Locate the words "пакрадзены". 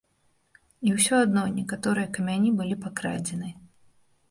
2.89-3.55